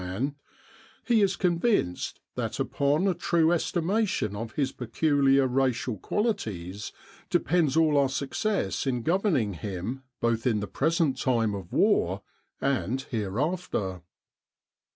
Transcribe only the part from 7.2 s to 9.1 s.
depends all our success in